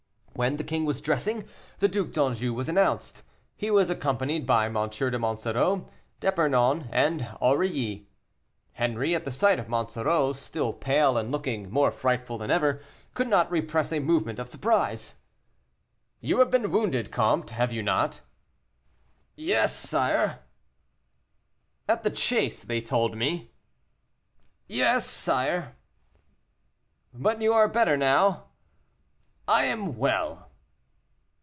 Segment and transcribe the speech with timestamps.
[0.33, 1.47] When the king was dressing,
[1.77, 3.21] the Duc d'Anjou was announced.
[3.55, 4.73] He was accompanied by M.
[4.89, 5.87] de Monsoreau,
[6.19, 8.07] D'Epernon, and Aurilly.
[8.73, 12.81] Henri, at the sight of Monsoreau, still pale and looking more frightful than ever,
[13.13, 15.19] could not repress a movement of surprise.
[16.21, 18.21] "You have been wounded, comte, have you not?"
[19.35, 20.39] "Yes, sire."
[21.87, 23.51] "At the chase, they told me."
[24.67, 25.75] "Yes sire."
[27.13, 28.45] "But you are better now?"
[29.47, 30.47] "I am well."